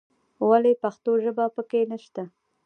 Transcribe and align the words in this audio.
ولې 0.49 0.73
پښتو 0.83 1.11
ژبه 1.23 1.45
په 1.55 1.61
کې 1.69 1.81
نه 1.91 1.97
شته. 2.03 2.23